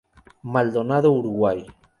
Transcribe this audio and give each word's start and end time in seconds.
Maldonado 0.53 1.11
Uruguay. 1.13 1.57